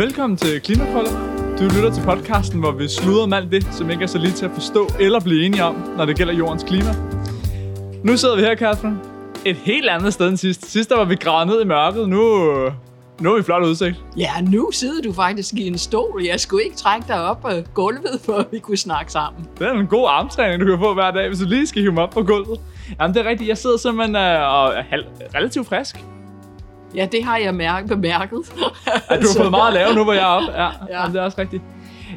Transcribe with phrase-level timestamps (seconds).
[0.00, 1.10] Velkommen til Klimakrøller.
[1.58, 4.32] Du lytter til podcasten, hvor vi sluder om alt det, som ikke er så lige
[4.32, 6.94] til at forstå eller blive enige om, når det gælder jordens klima.
[8.04, 8.96] Nu sidder vi her, Katrin.
[9.44, 10.70] Et helt andet sted end sidst.
[10.70, 12.08] Sidst der var vi gravet ned i mørket.
[12.08, 12.44] Nu,
[13.20, 14.04] nu har vi flot udsigt.
[14.16, 16.22] Ja, nu sidder du faktisk i en stol.
[16.24, 19.46] Jeg skulle ikke trække dig op på gulvet, for at vi kunne snakke sammen.
[19.58, 21.92] Det er en god armtræning, du kan få hver dag, hvis du lige skal hive
[21.92, 22.60] mig op på gulvet.
[23.00, 23.48] Jamen, det er rigtigt.
[23.48, 24.84] Jeg sidder simpelthen øh, og er
[25.34, 25.96] relativt frisk.
[26.94, 28.38] Ja, det har jeg mærke, bemærket.
[29.08, 30.52] At du har fået meget at lave nu, hvor jeg er oppe.
[30.52, 30.70] Ja, ja.
[30.88, 31.00] Ja.
[31.00, 31.62] Jamen, det er også rigtigt.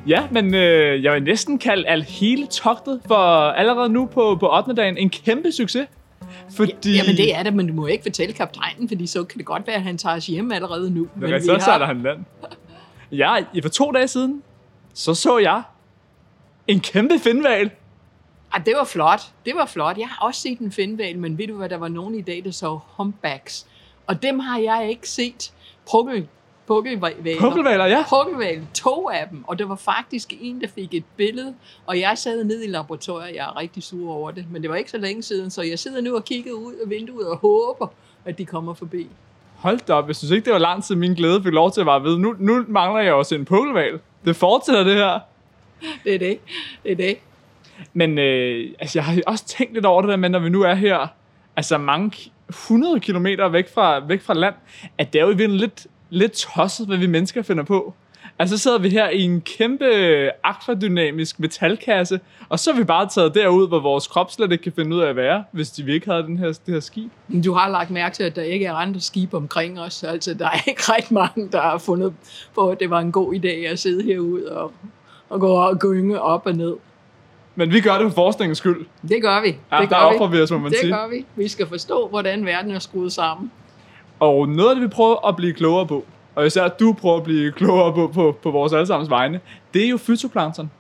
[0.08, 3.16] Ja, men øh, jeg vil næsten kalde al hele togtet for
[3.52, 4.74] allerede nu på, på 8.
[4.74, 5.88] dagen en kæmpe succes.
[6.56, 6.96] Fordi...
[6.98, 9.68] Jamen det er det, men du må ikke fortælle kaptajnen, fordi så kan det godt
[9.68, 11.08] være, at han tager os hjem allerede nu.
[11.16, 12.20] Men rigtigt, så har- sejler han land.
[13.12, 14.44] Ja, for to dage siden,
[14.94, 15.62] så så jeg
[16.68, 17.70] en kæmpe finval.
[18.52, 19.22] Ah, det var flot.
[19.46, 19.98] Det var flot.
[19.98, 22.42] Jeg har også set en finval, men ved du hvad, der var nogen i dag,
[22.46, 23.66] der så humpbacks.
[24.08, 25.54] Og dem har jeg ikke set.
[25.92, 26.28] Pukkel,
[26.68, 27.40] pukkelvaler.
[27.40, 28.04] Pukkelvaler, ja.
[28.10, 31.54] Pukkelval, to af dem, og der var faktisk en, der fik et billede,
[31.86, 34.76] og jeg sad nede i laboratoriet, jeg er rigtig sur over det, men det var
[34.76, 37.88] ikke så længe siden, så jeg sidder nu og kigger ud af vinduet og håber,
[38.26, 39.08] at de kommer forbi.
[39.56, 41.82] Hold da op, jeg synes ikke, det var lang tid, min glæde fik lov til
[41.82, 42.18] at være ved.
[42.18, 44.00] Nu, nu mangler jeg også en pukkelval.
[44.26, 45.20] Det fortsætter det her.
[46.04, 46.40] Det er det.
[46.84, 47.18] Det er det.
[47.94, 50.62] Men øh, altså, jeg har også tænkt lidt over det der med, når vi nu
[50.62, 51.08] er her,
[51.56, 54.56] altså mange 100 km væk fra, væk fra land,
[54.98, 57.94] at det er jo i virkeligheden lidt, lidt tosset, hvad vi mennesker finder på.
[58.40, 59.86] Altså, så sidder vi her i en kæmpe
[60.44, 64.72] akvadynamisk metalkasse, og så er vi bare taget derud, hvor vores krop slet ikke kan
[64.76, 67.12] finde ud af at være, hvis de, vi ikke havde den her, det her skib.
[67.28, 70.04] Men Du har lagt mærke til, at der ikke er andre skibe omkring os.
[70.04, 72.14] Altså, der er ikke ret mange, der har fundet
[72.56, 74.72] på, at det var en god idé at sidde herude og,
[75.30, 76.76] og gå og gynge op og ned.
[77.56, 78.86] Men vi gør det for forskningens skyld.
[79.10, 79.48] Det gør vi.
[79.72, 80.38] Ja, det der gør offrer vi.
[80.38, 80.94] vi os, må man det sige.
[80.94, 81.26] gør vi.
[81.36, 83.52] Vi skal forstå, hvordan verden er skruet sammen.
[84.20, 86.06] Og noget af det, vi prøver at blive klogere på,
[86.36, 89.40] og især du prøver at blive klogere på, på, på vores allesammens vegne,
[89.74, 90.72] det er jo fytoplankton.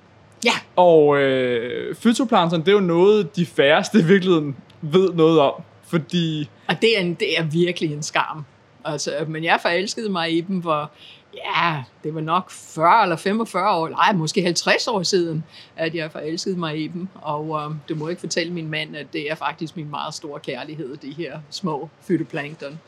[0.45, 5.53] Ja, Og øh, fytoplankton, det er jo noget, de færreste i virkeligheden ved noget om.
[5.87, 8.45] Fordi, og det er, en, det er virkelig en skam.
[8.85, 10.91] Altså, men jeg forelskede mig i dem for,
[11.33, 15.43] ja, det var nok 40 eller 45 år, nej, måske 50 år siden,
[15.75, 17.07] at jeg forelskede mig i dem.
[17.15, 20.39] Og øh, du må ikke fortælle min mand, at det er faktisk min meget store
[20.39, 22.79] kærlighed, de her små fytoplankton.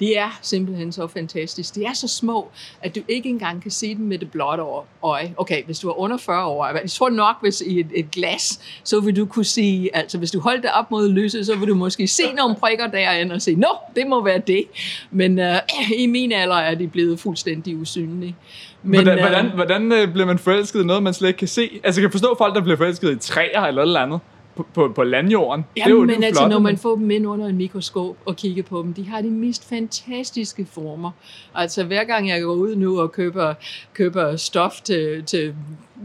[0.00, 1.80] De er simpelthen så fantastiske.
[1.80, 2.48] De er så små,
[2.82, 4.64] at du ikke engang kan se dem med det blotte
[5.02, 5.34] øje.
[5.36, 8.60] Okay, hvis du er under 40 år, jeg tror nok, hvis i et, et glas,
[8.84, 11.68] så vil du kunne se, altså hvis du holder det op mod lyset, så vil
[11.68, 14.64] du måske se nogle prikker derinde og sige, nå, det må være det.
[15.10, 15.56] Men øh,
[15.98, 18.36] i min alder er de blevet fuldstændig usynlige.
[18.82, 21.48] men, hvordan, øh, hvordan, hvordan øh, bliver man forelsket i noget, man slet ikke kan
[21.48, 21.80] se?
[21.84, 24.20] Altså, jeg kan forstå folk, der bliver forelsket i træer eller et eller andet
[24.56, 25.64] på, på, på landjorden.
[25.76, 27.46] Ja, det er jo, men det er altså, flot, når man får dem ind under
[27.46, 31.10] en mikroskop og kigger på dem, de har de mest fantastiske former.
[31.54, 33.54] Altså, hver gang jeg går ud nu og køber,
[33.94, 35.54] køber stof til, til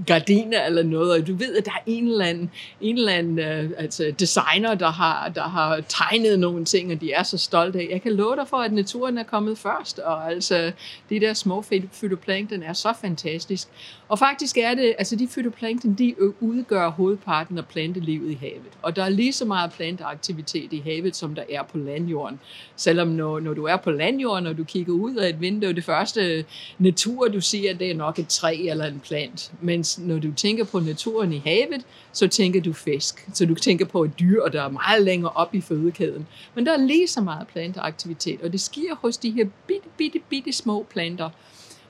[0.08, 3.40] gardiner eller noget, og du ved, at der er en eller anden, en eller anden
[3.40, 7.80] øh, altså designer, der har, der har tegnet nogle ting, og de er så stolte
[7.80, 7.88] af.
[7.92, 10.72] Jeg kan love dig for, at naturen er kommet først, og altså,
[11.10, 13.68] de der små fytoplankton phytoplankton er så fantastisk.
[14.10, 18.72] Og faktisk er det, altså de phytoplankton, de udgør hovedparten af plantelivet i havet.
[18.82, 22.40] Og der er lige så meget planteaktivitet i havet, som der er på landjorden.
[22.76, 25.84] Selvom når, når du er på landjorden, og du kigger ud af et vindue, det
[25.84, 26.46] første
[26.80, 29.52] natur, du ser, det er nok et træ eller en plant.
[29.62, 33.28] Men men når du tænker på naturen i havet, så tænker du fisk.
[33.34, 36.28] Så du tænker på et dyr, der er meget længere op i fødekæden.
[36.56, 40.20] Men der er lige så meget planteaktivitet, og det sker hos de her bitte, bitte,
[40.30, 41.30] bitte små planter.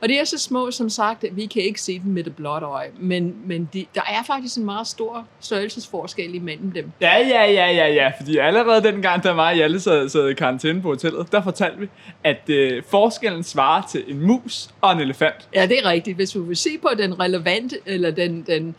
[0.01, 2.35] Og det er så små, som sagt, at vi kan ikke se dem med det
[2.35, 2.89] blotte øje.
[3.00, 6.91] Men, men de, der er faktisk en meget stor størrelsesforskel imellem dem.
[7.01, 10.81] Ja, ja, ja, ja, ja, fordi allerede dengang, der var alle sad, sad i karantæne
[10.81, 11.90] på hotellet, der fortalte vi,
[12.23, 15.47] at øh, forskellen svarer til en mus og en elefant.
[15.56, 16.16] Ja, det er rigtigt.
[16.16, 18.75] Hvis du vil se på den relevante, eller den, den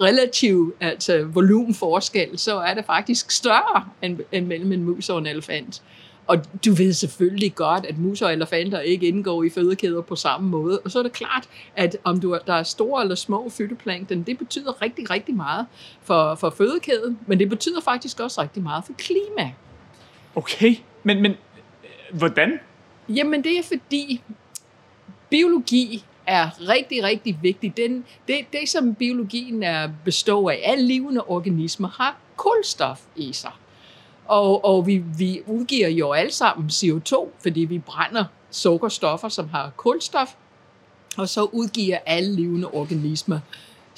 [0.00, 5.26] relative altså volumenforskel, så er det faktisk større end, end mellem en mus og en
[5.26, 5.82] elefant.
[6.30, 10.48] Og du ved selvfølgelig godt, at mus og elefanter ikke indgår i fødekæder på samme
[10.48, 10.80] måde.
[10.84, 14.22] Og så er det klart, at om du er, der er store eller små fytoplankton,
[14.22, 15.66] det betyder rigtig, rigtig meget
[16.02, 19.52] for, for fødekæden, men det betyder faktisk også rigtig meget for klima.
[20.34, 22.60] Okay, men, men øh, hvordan?
[23.08, 24.22] Jamen det er fordi
[25.30, 27.76] biologi er rigtig, rigtig vigtig.
[27.76, 33.52] Den, det, det, som biologien er består af, alle levende organismer har kulstof i sig.
[34.30, 39.72] Og, og vi, vi udgiver jo alle sammen CO2, fordi vi brænder sukkerstoffer, som har
[39.76, 40.34] kulstof,
[41.18, 43.40] og så udgiver alle levende organismer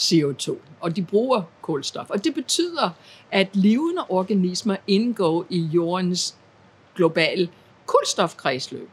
[0.00, 2.10] CO2, og de bruger kulstof.
[2.10, 2.90] Og det betyder,
[3.30, 6.36] at levende organismer indgår i jordens
[6.96, 7.48] globale
[7.86, 8.90] kulstofkredsløb.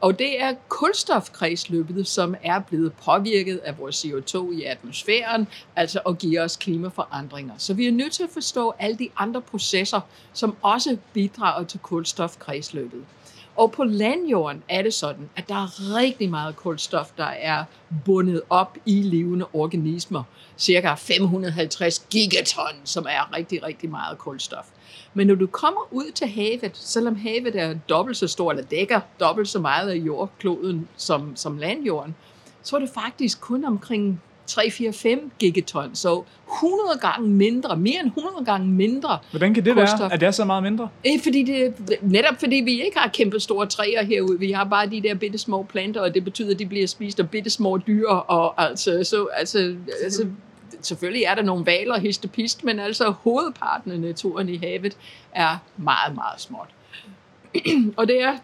[0.00, 6.18] Og det er kulstofkredsløbet, som er blevet påvirket af vores CO2 i atmosfæren, altså at
[6.18, 7.54] give os klimaforandringer.
[7.58, 10.00] Så vi er nødt til at forstå alle de andre processer,
[10.32, 13.04] som også bidrager til kulstofkredsløbet.
[13.56, 17.64] Og på landjorden er det sådan, at der er rigtig meget kulstof, der er
[18.04, 20.22] bundet op i levende organismer.
[20.58, 24.66] Cirka 550 gigaton, som er rigtig, rigtig meget kulstof.
[25.14, 29.00] Men når du kommer ud til havet, selvom havet er dobbelt så stort, eller dækker
[29.20, 32.14] dobbelt så meget af jordkloden som, som landjorden,
[32.62, 34.20] så er det faktisk kun omkring
[34.50, 36.22] 3-4-5 gigaton, så
[36.56, 40.00] 100 gange mindre, mere end 100 gange mindre Hvordan kan det kulstof.
[40.00, 40.88] være, at det er så meget mindre?
[41.04, 44.38] Eh, fordi det, netop fordi vi ikke har kæmpe store træer herude.
[44.38, 47.20] Vi har bare de der bitte små planter, og det betyder, at de bliver spist
[47.20, 48.08] af bitte små dyr.
[48.08, 50.26] Og altså, så, altså, altså,
[50.86, 54.96] selvfølgelig er der nogle valer og histepist, men altså hovedparten af naturen i havet
[55.32, 56.68] er meget, meget småt.
[57.98, 58.38] og det er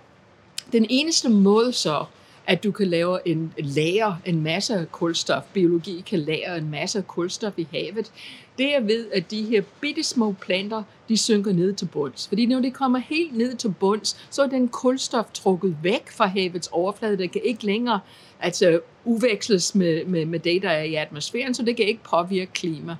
[0.72, 2.04] den eneste måde så,
[2.46, 6.98] at du kan lave en lager en masse af kulstof, biologi kan lære en masse
[6.98, 8.12] af kulstof i havet,
[8.58, 12.28] det er ved, at de her bitte små planter, de synker ned til bunds.
[12.28, 16.26] Fordi når de kommer helt ned til bunds, så er den kulstof trukket væk fra
[16.26, 17.18] havets overflade.
[17.18, 18.00] Det kan ikke længere
[18.40, 22.52] altså, uveksles med, med, med det, der er i atmosfæren, så det kan ikke påvirke
[22.52, 22.96] klima.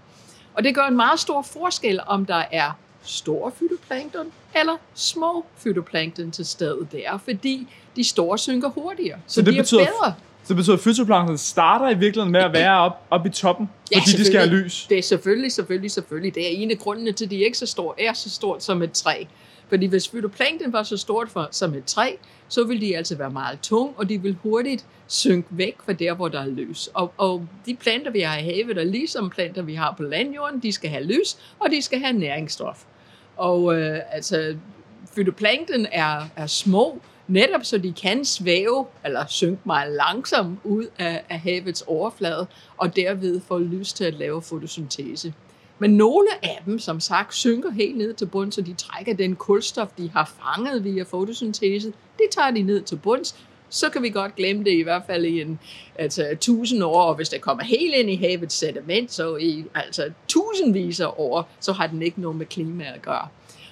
[0.54, 2.70] Og det gør en meget stor forskel, om der er
[3.06, 9.42] store fytoplankton eller små fytoplankton til stedet der, fordi de store synker hurtigere, så, Så
[9.42, 10.14] det de er betyder- bedre.
[10.42, 13.70] Så det betyder, at fytoplankton starter i virkeligheden med at være op, op i toppen,
[13.92, 14.86] Ja, fordi de skal have lys.
[14.90, 16.34] Det er selvfølgelig, selvfølgelig, selvfølgelig.
[16.34, 18.82] Det er en af grundene til, at de ikke så store, er så stort som
[18.82, 19.24] et træ.
[19.68, 22.10] Fordi hvis fytoplankton var så stort for, som et træ,
[22.48, 26.14] så vil de altså være meget tunge, og de vil hurtigt synke væk fra der,
[26.14, 26.88] hvor der er lys.
[26.94, 30.60] Og, og de planter, vi har i havet, er ligesom planter, vi har på landjorden,
[30.60, 32.82] de skal have lys, og de skal have næringsstof.
[33.36, 34.56] Og øh, altså,
[35.14, 41.24] fytoplankton er, er små, netop så de kan svæve eller synke meget langsomt ud af,
[41.28, 42.46] af havets overflade,
[42.76, 45.34] og derved få lys til at lave fotosyntese.
[45.78, 49.36] Men nogle af dem, som sagt, synker helt ned til bunds, så de trækker den
[49.36, 54.10] kulstof, de har fanget via fotosyntese, det tager de ned til bunds, så kan vi
[54.10, 55.58] godt glemme det i hvert fald i en
[55.94, 60.12] altså, tusind år, og hvis det kommer helt ind i havets sediment, så i altså
[60.28, 63.28] tusindvis af år, så har den ikke noget med klima at gøre.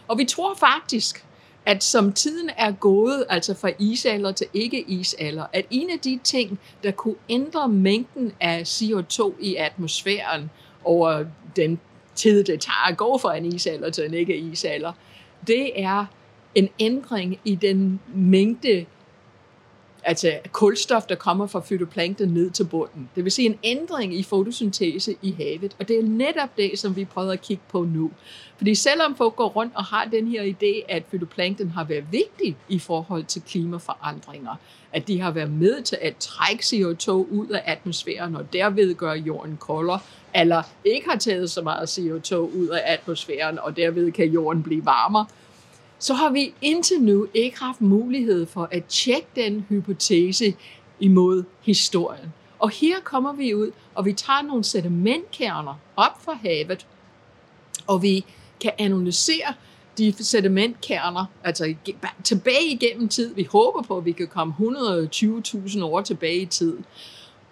[0.08, 1.24] Og vi tror faktisk,
[1.66, 6.58] at som tiden er gået, altså fra isalder til ikke-isalder, at en af de ting,
[6.82, 10.50] der kunne ændre mængden af CO2 i atmosfæren
[10.84, 11.24] over
[11.56, 11.80] den
[12.14, 14.92] tid, det tager at gå fra en isalder til en ikke-isalder,
[15.46, 16.06] det er
[16.54, 18.86] en ændring i den mængde
[20.04, 23.10] altså kulstof, der kommer fra fytoplankton ned til bunden.
[23.14, 25.76] Det vil sige en ændring i fotosyntese i havet.
[25.78, 28.10] Og det er netop det, som vi prøver at kigge på nu.
[28.56, 32.56] Fordi selvom folk går rundt og har den her idé, at fytoplankton har været vigtig
[32.68, 34.56] i forhold til klimaforandringer,
[34.92, 39.18] at de har været med til at trække CO2 ud af atmosfæren og derved gøre
[39.18, 39.98] jorden koldere,
[40.34, 44.84] eller ikke har taget så meget CO2 ud af atmosfæren, og derved kan jorden blive
[44.84, 45.26] varmere,
[46.04, 50.54] så har vi indtil nu ikke haft mulighed for at tjekke den hypotese
[51.00, 52.32] imod historien.
[52.58, 56.86] Og her kommer vi ud, og vi tager nogle sedimentkerner op fra havet,
[57.86, 58.24] og vi
[58.60, 59.54] kan analysere
[59.98, 61.74] de sedimentkerner, altså
[62.24, 63.34] tilbage igennem tid.
[63.34, 66.78] Vi håber på, at vi kan komme 120.000 år tilbage i tid.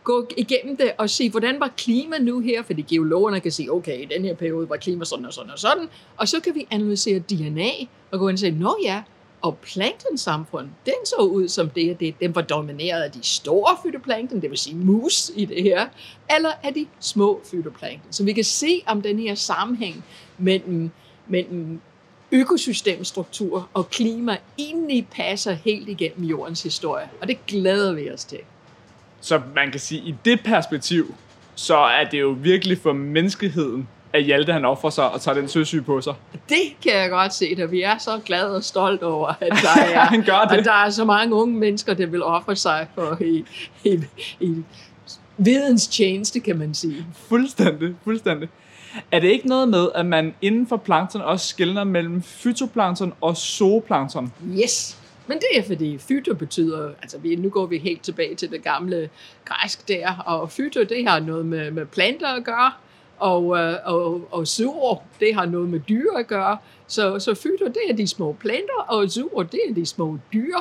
[0.04, 4.02] Gå igennem det og se, hvordan var klima nu her, fordi geologerne kan sige, okay,
[4.02, 6.66] i den her periode var klima sådan og sådan og sådan, og så kan vi
[6.70, 7.70] analysere DNA
[8.10, 9.02] og gå ind og sige, nå ja,
[9.42, 12.14] og planktonsamfund, den så ud som det og det.
[12.20, 15.88] Den var domineret af de store fytoplankton, det vil sige mus i det her,
[16.36, 18.12] eller af de små fytoplankton.
[18.12, 20.04] Så vi kan se, om den her sammenhæng
[20.38, 20.90] mellem,
[21.28, 21.80] mellem
[22.32, 27.10] økosystemstruktur og klima egentlig passer helt igennem jordens historie.
[27.20, 28.40] Og det glæder vi os til.
[29.22, 31.14] Så man kan sige, i det perspektiv,
[31.54, 35.48] så er det jo virkelig for menneskeheden, at Hjalte han offrer sig og tager den
[35.48, 36.14] søsyge på sig.
[36.48, 39.82] Det kan jeg godt se, at vi er så glade og stolte over, at der
[39.94, 40.56] er, Han gør det.
[40.56, 43.44] at der er så mange unge mennesker, der vil ofre sig for i,
[43.84, 44.00] i,
[44.40, 44.54] i
[45.38, 47.06] videns tjeneste, kan man sige.
[47.28, 48.48] Fuldstændig, fuldstændig.
[49.12, 53.36] Er det ikke noget med, at man inden for plankton også skiller mellem fytoplankton og
[53.36, 54.32] zooplankton?
[54.62, 54.98] Yes.
[55.32, 58.62] Men det er fordi fyto betyder, altså vi, nu går vi helt tilbage til det
[58.62, 59.10] gamle
[59.44, 62.72] græsk der, og fyto det har noget med, med planter at gøre,
[63.18, 66.58] og, øh, og, og zoor, det har noget med dyr at gøre.
[66.86, 70.56] Så, så fyto, det er de små planter, og zoor, det er de små dyr.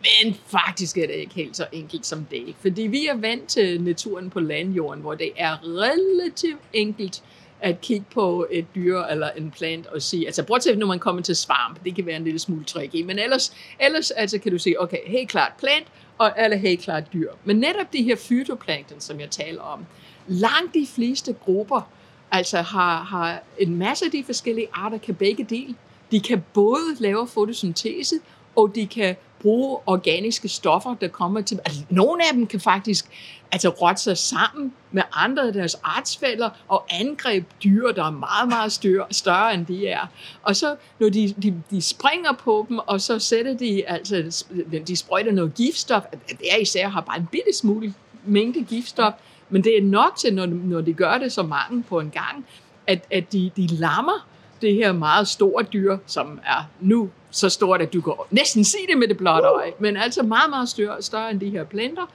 [0.00, 2.54] Men faktisk er det ikke helt så enkelt som det.
[2.60, 7.22] Fordi vi er vant til naturen på landjorden, hvor det er relativt enkelt
[7.62, 11.22] at kigge på et dyr eller en plant og sige, altså bortset når man kommer
[11.22, 14.58] til svamp, det kan være en lille smule tricky, men ellers, ellers altså kan du
[14.58, 15.86] sige, okay, helt klart plant,
[16.18, 17.30] og eller helt klart dyr.
[17.44, 19.86] Men netop de her fytoplankton, som jeg taler om,
[20.26, 21.90] langt de fleste grupper,
[22.30, 25.74] altså har, har en masse af de forskellige arter, kan begge dele.
[26.10, 28.14] De kan både lave fotosyntese,
[28.56, 31.58] og de kan bruge organiske stoffer, der kommer til...
[31.64, 33.06] Altså, nogle af dem kan faktisk
[33.52, 38.48] altså, rotte sig sammen med andre af deres artsfælder og angreb dyr, der er meget,
[38.48, 40.06] meget større, større end de er.
[40.42, 44.44] Og så, når de, de, de springer på dem, og så sætter de, altså,
[44.86, 47.94] de sprøjter noget giftstof, det er især har bare en bitte smule
[48.24, 49.12] mængde giftstof,
[49.50, 52.46] men det er nok til, når, når de gør det så mange på en gang,
[52.86, 54.26] at, at de, de lammer
[54.62, 58.78] det her meget store dyr, som er nu så stort, at du kan næsten se
[58.90, 62.06] det med det blotte øje, men altså meget, meget større, større end de her planter.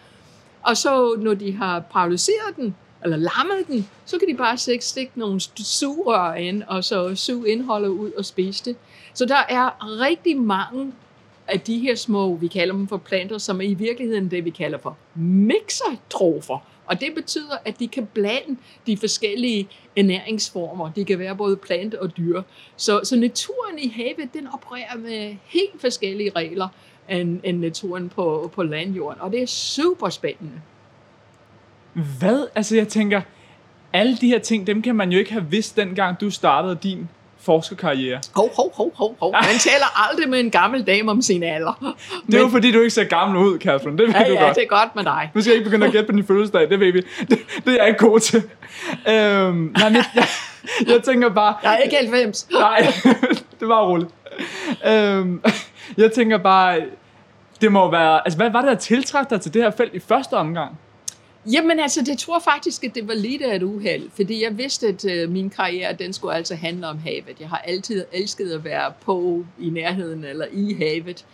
[0.64, 4.86] Og så når de har paralyseret den, eller lammet den, så kan de bare stikke,
[4.86, 8.76] stikke nogle sugerør ind, og så suge indholdet ud og spise det.
[9.14, 10.94] Så der er rigtig mange
[11.48, 14.50] af de her små, vi kalder dem for planter, som er i virkeligheden det, vi
[14.50, 16.58] kalder for mixertrofer.
[16.86, 20.92] Og det betyder, at de kan blande de forskellige ernæringsformer.
[20.92, 22.42] De kan være både plante og dyr.
[22.76, 26.68] Så, så naturen i havet, den opererer med helt forskellige regler
[27.10, 29.22] end, end naturen på, på landjorden.
[29.22, 30.62] Og det er super spændende.
[32.20, 32.48] Hvad?
[32.56, 33.22] Altså jeg tænker,
[33.94, 37.10] alle de her ting, dem kan man jo ikke have vidst, dengang du startede din
[37.46, 38.20] forskerkarriere.
[38.36, 39.32] Hov, hov, hov, hov, hov.
[39.32, 41.96] Man taler aldrig med en gammel dame om sin alder.
[42.28, 43.98] Det er jo fordi, du ikke ser gammel ud, Catherine.
[43.98, 44.56] Det ved ja, du ja, godt.
[44.56, 45.32] det er godt med dig.
[45.34, 47.02] Nu skal jeg ikke begynde at gætte på din fødselsdag, det ved vi.
[47.20, 48.44] Det, det er jeg ikke god til.
[49.08, 50.28] Øhm, nej, men jeg, jeg,
[50.88, 51.56] jeg tænker bare...
[51.64, 52.48] Jeg er ikke 90.
[52.52, 52.94] Nej,
[53.60, 54.10] det var roligt.
[54.88, 55.42] Øhm,
[55.98, 56.82] jeg tænker bare,
[57.62, 58.22] det må være...
[58.26, 60.80] Altså, hvad var det, der tiltrak dig til det her felt i første omgang?
[61.52, 64.88] Jamen altså, det tror faktisk, at det var lidt af et uheld, fordi jeg vidste,
[64.88, 67.40] at øh, min karriere, den skulle altså handle om havet.
[67.40, 71.26] Jeg har altid elsket at være på i nærheden eller i havet.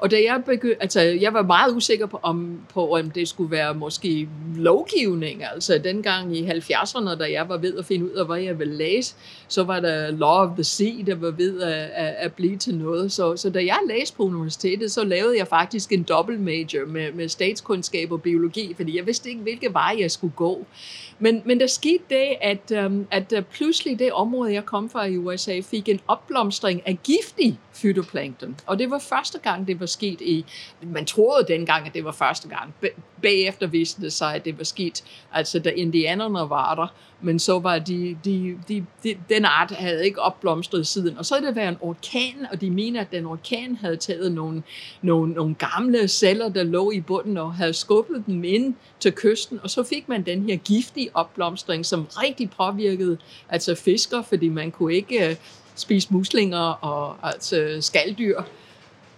[0.00, 3.50] Og da jeg begyndte, altså jeg var meget usikker på om, på, om det skulle
[3.50, 5.44] være måske lovgivning.
[5.52, 8.76] Altså dengang i 70'erne, da jeg var ved at finde ud af, hvad jeg ville
[8.76, 9.14] læse,
[9.48, 12.74] så var der Law of the Sea, der var ved at, at, at blive til
[12.74, 13.12] noget.
[13.12, 17.12] Så, så da jeg læste på universitetet, så lavede jeg faktisk en dobbelt major med,
[17.12, 20.66] med statskundskab og biologi, fordi jeg vidste ikke, hvilke veje jeg skulle gå.
[21.18, 25.04] Men, men der skete det, at, um, at øh, pludselig det område, jeg kom fra
[25.04, 28.56] i USA, fik en opblomstring af giftig fytoplankton.
[28.66, 30.44] Og det var første gang, det var sket i...
[30.82, 32.74] Man troede dengang, at det var første gang.
[33.22, 36.86] Bagefter viste det sig, at det var sket, altså da indianerne var der,
[37.22, 41.18] men så var de, de, de, de, den art havde ikke opblomstret siden.
[41.18, 44.32] Og så er det været en orkan, og de mener, at den orkan havde taget
[44.32, 44.62] nogle,
[45.02, 49.60] nogle, nogle gamle celler, der lå i bunden, og havde skubbet dem ind til kysten,
[49.62, 53.18] og så fik man den her giftige opblomstring, som rigtig påvirkede
[53.48, 55.36] altså fisker, fordi man kunne ikke øh,
[55.74, 58.42] spise muslinger og altså skalddyr.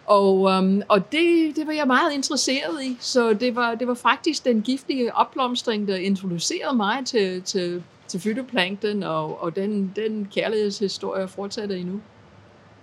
[0.07, 3.95] Og, øhm, og det, det var jeg meget interesseret i, så det var, det var
[3.95, 10.29] faktisk den giftige opblomstring, der introducerede mig til, til, til fytoplankton, og, og den, den
[10.35, 12.01] kærlighedshistorie fortsætter endnu.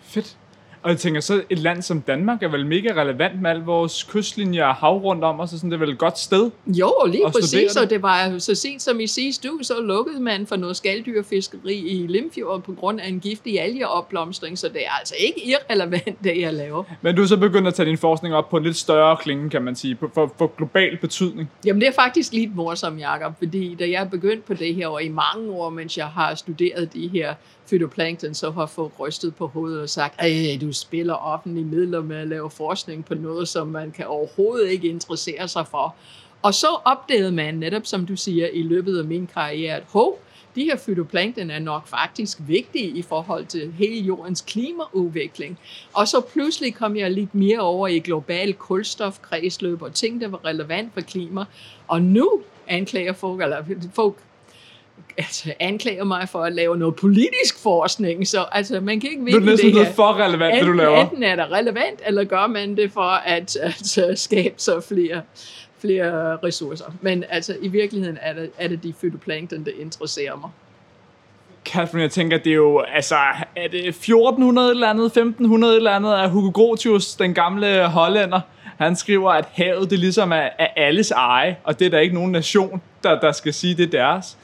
[0.02, 0.38] Fedt.
[0.82, 4.04] Og jeg tænker, så et land som Danmark er vel mega relevant med al vores
[4.04, 6.52] kystlinjer og hav rundt om os, og sådan, det er vel et godt sted?
[6.68, 8.02] Jo, lige at præcis, og det.
[8.02, 12.64] var så sent som i sidste uge, så lukkede man for noget skaldyrfiskeri i Limfjord
[12.64, 16.84] på grund af en giftig algeopblomstring, så det er altså ikke irrelevant, det jeg laver.
[17.02, 19.50] Men du er så begyndt at tage din forskning op på en lidt større klinge,
[19.50, 21.50] kan man sige, for, for global betydning.
[21.66, 25.04] Jamen det er faktisk lidt morsomt, Jacob, fordi da jeg begyndte på det her, og
[25.04, 27.34] i mange år, mens jeg har studeret de her
[27.70, 32.18] fytoplankton, så har fået rystet på hovedet og sagt, at du spiller offentlige midler med
[32.18, 35.96] at lave forskning på noget, som man kan overhovedet ikke interessere sig for.
[36.42, 40.20] Og så opdagede man netop, som du siger, i løbet af min karriere, at hov,
[40.56, 45.60] de her fytoplankton er nok faktisk vigtige i forhold til hele jordens klimaudvikling.
[45.94, 50.46] Og så pludselig kom jeg lidt mere over i global kulstofkredsløb og ting, der var
[50.46, 51.46] relevant for klima.
[51.88, 54.16] Og nu anklager folk, eller folk
[55.18, 59.36] altså, anklager mig for at lave noget politisk forskning, så altså, man kan ikke er
[59.36, 59.94] det næsten det blevet her.
[59.94, 61.02] for relevant, det du Enten, laver.
[61.02, 65.22] enten er det relevant, eller gør man det for at, at skabe så flere,
[65.80, 66.86] flere ressourcer.
[67.02, 70.50] Men altså, i virkeligheden er det, er det de fytoplankton, der interesserer mig.
[71.66, 73.16] Catherine, jeg tænker, det er jo, altså,
[73.56, 77.88] er det 1400 et eller andet, 1500 et eller andet af Hugo Grotius, den gamle
[77.88, 78.42] hollænder,
[78.78, 82.16] han skriver, at havet det ligesom er, er alles eje, og det er der ikke
[82.16, 84.38] nogen nation, der, der skal sige, det er deres.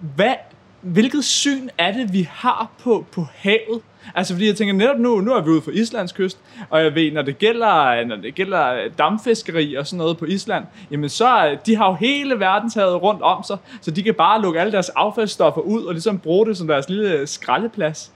[0.00, 0.34] Hvad
[0.80, 3.82] hvilket syn er det, vi har på, på havet?
[4.14, 6.38] Altså fordi jeg tænker netop nu, nu er vi ude for Islands kyst,
[6.70, 10.64] og jeg ved, når det gælder, når det gælder dammfiskeri og sådan noget på Island,
[10.90, 14.42] jamen så, øh, de har jo hele verdenshavet rundt om sig, så de kan bare
[14.42, 18.12] lukke alle deres affaldsstoffer ud og ligesom bruge det som deres lille skraldeplads.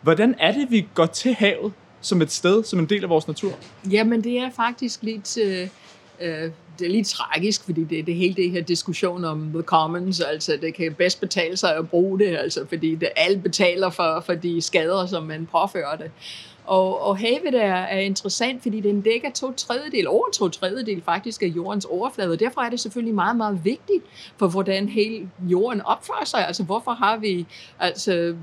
[0.00, 3.26] Hvordan er det, vi går til havet som et sted, som en del af vores
[3.28, 3.52] natur?
[3.90, 5.38] Jamen det er faktisk lidt...
[5.38, 5.68] Øh
[6.20, 9.62] øh, det er lidt tragisk, fordi det er det hele det her diskussion om the
[9.62, 13.90] commons, altså det kan bedst betale sig at bruge det, altså fordi det alle betaler
[13.90, 16.10] for, for de skader, som man påfører det.
[16.66, 21.42] Og, og havet er, er interessant, fordi den dækker to tredjedel, over to tredjedel faktisk
[21.42, 24.04] af jordens overflade, og derfor er det selvfølgelig meget, meget vigtigt
[24.36, 26.46] for, hvordan hele jorden opfører sig.
[26.46, 27.46] Altså hvorfor har vi
[27.78, 28.36] altså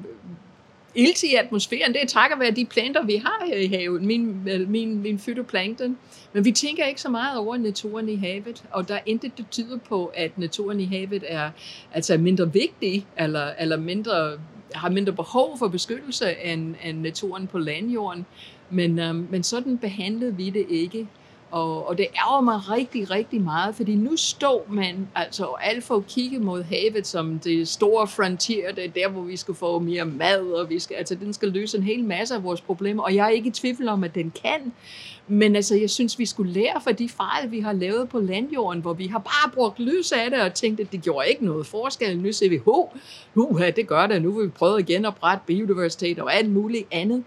[0.95, 4.43] ilt i atmosfæren, det er takket være de planter, vi har her i havet, min,
[4.67, 5.97] min, min fytoplankton.
[6.33, 9.43] Men vi tænker ikke så meget over naturen i havet, og der er intet, der
[9.51, 11.49] tyder på, at naturen i havet er
[11.93, 14.31] altså mindre vigtig, eller, eller mindre,
[14.73, 18.25] har mindre behov for beskyttelse end, end naturen på landjorden.
[18.69, 21.07] Men, øhm, men sådan behandlede vi det ikke.
[21.51, 25.95] Og, og det ærger mig rigtig, rigtig meget, fordi nu står man altså alt for
[25.95, 29.79] at kigge mod havet som det store frontier, det er der, hvor vi skal få
[29.79, 33.03] mere mad, og vi skal, altså, den skal løse en hel masse af vores problemer,
[33.03, 34.73] og jeg er ikke i tvivl om, at den kan.
[35.27, 38.81] Men altså, jeg synes, vi skulle lære fra de fejl, vi har lavet på landjorden,
[38.81, 41.65] hvor vi har bare brugt lys af det og tænkt, at det gjorde ikke noget
[41.65, 42.17] forskel.
[42.17, 42.89] Nu ser vi, ho,
[43.35, 46.87] uh, det gør det, nu vil vi prøve igen at brætte biodiversitet og alt muligt
[46.91, 47.23] andet.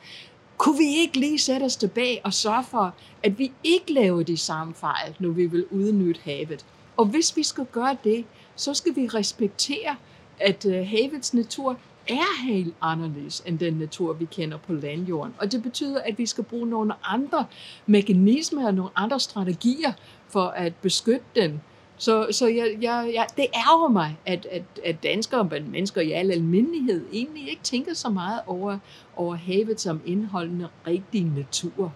[0.58, 4.36] Kunne vi ikke lige sætte os tilbage og sørge for, at vi ikke laver de
[4.36, 6.64] samme fejl, når vi vil udnytte havet?
[6.96, 8.24] Og hvis vi skal gøre det,
[8.56, 9.96] så skal vi respektere,
[10.40, 11.76] at øh, havets natur
[12.08, 15.34] er helt anderledes end den natur, vi kender på landjorden.
[15.38, 17.46] Og det betyder, at vi skal bruge nogle andre
[17.86, 19.92] mekanismer og nogle andre strategier
[20.28, 21.60] for at beskytte den.
[21.96, 26.12] Så, så jeg, jeg, jeg, det ærger mig, at, at, at danskere og mennesker i
[26.12, 28.78] al almindelighed egentlig ikke tænker så meget over,
[29.16, 31.92] over havet som indholdende rigtig natur.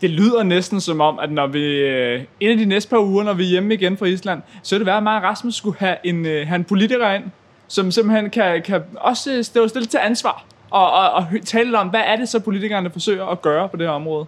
[0.00, 3.24] Det lyder næsten som om, at når vi øh, en af de næste par uger,
[3.24, 5.54] når vi er hjemme igen fra Island, så er det værd, at mig og Rasmus
[5.54, 7.24] skulle have en, øh, have en politiker ind,
[7.68, 11.88] som simpelthen kan, kan også øh, stå stille til ansvar og, og, og tale om,
[11.88, 14.26] hvad er det så politikerne forsøger at gøre på det her område.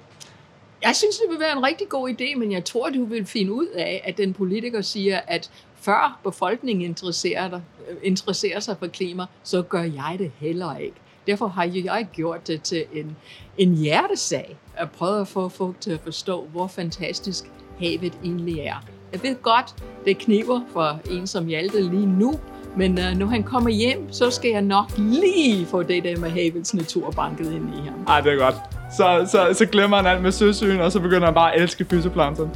[0.87, 3.53] Jeg synes, det vil være en rigtig god idé, men jeg tror, du vil finde
[3.53, 8.87] ud af, at den politiker siger, at før befolkningen interesserer, dig, øh, interesserer sig for
[8.87, 10.97] klima, så gør jeg det heller ikke.
[11.27, 13.17] Derfor har jeg gjort det til en,
[13.59, 17.45] en hjertesag at prøve at få folk til at forstå, hvor fantastisk
[17.79, 18.85] havet egentlig er.
[19.13, 22.41] Jeg ved godt, det kniver for en som Hjalte lige nu,
[22.77, 26.31] men uh, når han kommer hjem, så skal jeg nok lige få det der med
[26.31, 27.95] havets natur banket ind i ham.
[28.09, 28.55] Ej, det er godt.
[28.97, 31.85] Så, så, så glemmer han alt med søsyn, og så begynder han bare at elske
[31.91, 32.51] fysioplankton.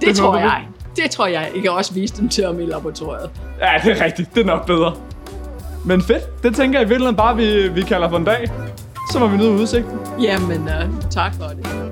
[0.00, 0.62] Det, det tror jeg.
[0.96, 1.50] Det tror jeg.
[1.54, 3.30] Jeg kan også vise dem til ham i laboratoriet.
[3.60, 4.34] Ja, det er rigtigt.
[4.34, 4.94] Det er nok bedre.
[5.84, 6.42] Men fedt.
[6.42, 8.48] Det tænker jeg i virkeligheden bare, vi, vi kalder for en dag.
[9.12, 9.98] Så må vi nyde udsigten.
[10.20, 11.83] Jamen, uh, tak for det.